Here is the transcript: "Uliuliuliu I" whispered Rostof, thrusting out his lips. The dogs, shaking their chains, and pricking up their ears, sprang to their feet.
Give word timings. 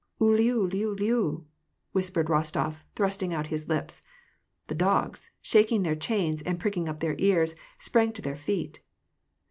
"Uliuliuliu 0.19 1.41
I" 1.41 1.45
whispered 1.93 2.25
Rostof, 2.25 2.77
thrusting 2.95 3.35
out 3.35 3.45
his 3.53 3.67
lips. 3.69 4.01
The 4.65 4.73
dogs, 4.73 5.29
shaking 5.43 5.83
their 5.83 5.95
chains, 5.95 6.41
and 6.41 6.59
pricking 6.59 6.89
up 6.89 7.01
their 7.01 7.13
ears, 7.19 7.53
sprang 7.77 8.11
to 8.13 8.21
their 8.23 8.35
feet. 8.35 8.79